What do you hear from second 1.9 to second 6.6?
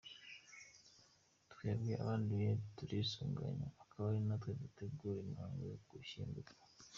abanduye twarisuganyaga, akaba ari twe dutegura imihango yo gushyingura.